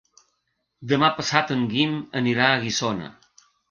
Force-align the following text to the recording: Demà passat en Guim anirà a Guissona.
Demà 0.93 1.11
passat 1.19 1.55
en 1.59 1.69
Guim 1.77 1.97
anirà 2.25 2.51
a 2.57 2.61
Guissona. 2.67 3.17